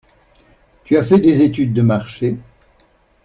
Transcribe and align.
Tu 0.83 0.97
as 0.97 1.03
fait 1.03 1.19
des 1.19 1.43
études 1.43 1.73
de 1.75 1.83
marché? 1.83 2.35